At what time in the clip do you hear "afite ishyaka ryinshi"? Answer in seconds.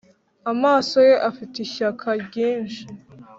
1.29-2.83